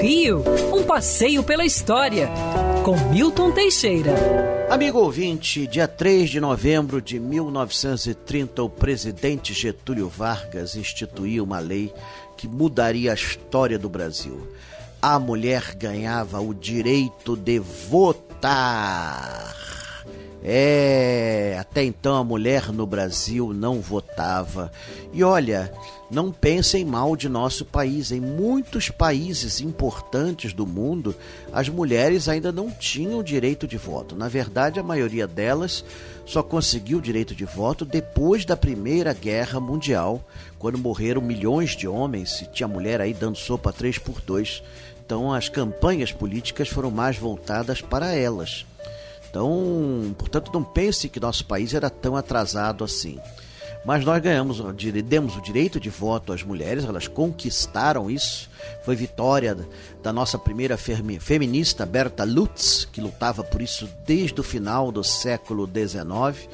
[0.00, 0.42] Rio,
[0.72, 2.28] um passeio pela história,
[2.84, 4.14] com Milton Teixeira.
[4.70, 11.92] Amigo ouvinte, dia 3 de novembro de 1930, o presidente Getúlio Vargas instituiu uma lei
[12.36, 14.46] que mudaria a história do Brasil.
[15.00, 19.54] A mulher ganhava o direito de votar.
[20.42, 21.35] É,
[21.70, 24.72] até então a mulher no Brasil não votava.
[25.12, 25.70] E olha,
[26.10, 28.10] não pensem mal de nosso país.
[28.10, 31.14] Em muitos países importantes do mundo,
[31.52, 34.16] as mulheres ainda não tinham direito de voto.
[34.16, 35.84] Na verdade, a maioria delas
[36.24, 40.24] só conseguiu direito de voto depois da Primeira Guerra Mundial,
[40.58, 44.62] quando morreram milhões de homens e tinha mulher aí dando sopa 3 por 2.
[45.04, 48.64] Então as campanhas políticas foram mais voltadas para elas.
[49.36, 53.18] Então, portanto, não pense que nosso país era tão atrasado assim.
[53.84, 54.62] Mas nós ganhamos,
[55.04, 58.48] demos o direito de voto às mulheres, elas conquistaram isso.
[58.82, 59.54] Foi vitória
[60.02, 65.68] da nossa primeira feminista, Berta Lutz, que lutava por isso desde o final do século
[65.68, 66.48] XIX.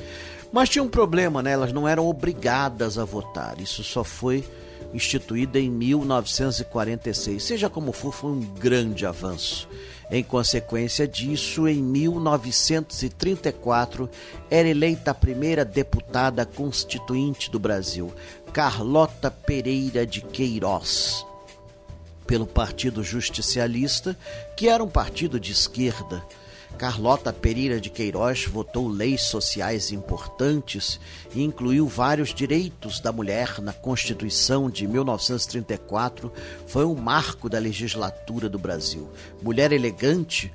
[0.53, 1.53] Mas tinha um problema, né?
[1.53, 3.59] Elas não eram obrigadas a votar.
[3.59, 4.45] Isso só foi
[4.93, 7.43] instituído em 1946.
[7.43, 9.67] Seja como for, foi um grande avanço.
[10.11, 14.11] Em consequência disso, em 1934,
[14.51, 18.13] era eleita a primeira deputada constituinte do Brasil,
[18.53, 21.25] Carlota Pereira de Queiroz,
[22.27, 24.15] pelo Partido Justicialista,
[24.55, 26.23] que era um partido de esquerda.
[26.79, 30.99] Carlota Pereira de Queiroz votou leis sociais importantes
[31.35, 36.33] e incluiu vários direitos da mulher na Constituição de 1934.
[36.67, 39.09] Foi um marco da legislatura do Brasil.
[39.41, 40.53] Mulher elegante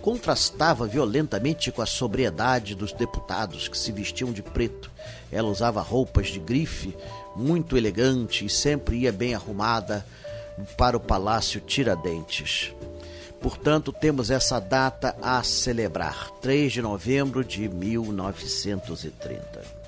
[0.00, 4.90] contrastava violentamente com a sobriedade dos deputados que se vestiam de preto.
[5.30, 6.96] Ela usava roupas de grife,
[7.36, 10.04] muito elegante e sempre ia bem arrumada
[10.76, 12.74] para o Palácio Tiradentes.
[13.40, 19.78] Portanto, temos essa data a celebrar, 3 de novembro de 1930.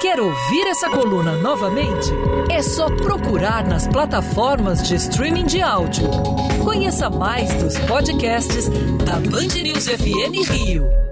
[0.00, 2.10] Quer ouvir essa coluna novamente?
[2.50, 6.08] É só procurar nas plataformas de streaming de áudio.
[6.62, 8.68] Conheça mais dos podcasts
[9.04, 11.03] da Band News FM Rio.